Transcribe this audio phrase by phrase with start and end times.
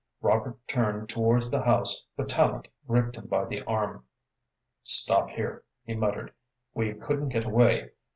[0.23, 4.03] Robert turned towards the house but Tallente gripped him by the arm.
[4.81, 6.33] "Stop here," he muttered.
[6.73, 7.91] "We couldn't get away.